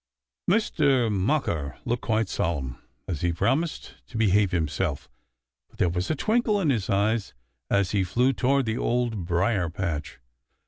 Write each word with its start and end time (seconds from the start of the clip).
Mistah 0.47 1.11
Mocker 1.11 1.77
looked 1.85 2.01
quite 2.01 2.27
solemn 2.27 2.81
as 3.07 3.21
he 3.21 3.31
promised 3.31 3.93
to 4.07 4.17
behave 4.17 4.49
himself, 4.49 5.07
but 5.69 5.77
there 5.77 5.89
was 5.89 6.09
a 6.09 6.15
twinkle 6.15 6.59
in 6.59 6.71
his 6.71 6.89
eyes 6.89 7.35
as 7.69 7.91
he 7.91 8.03
flew 8.03 8.33
toward 8.33 8.65
the 8.65 8.79
Old 8.79 9.25
Briar 9.25 9.69
patch. 9.69 10.19